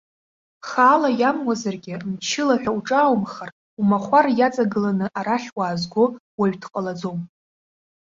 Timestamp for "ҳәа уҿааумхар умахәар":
2.61-4.25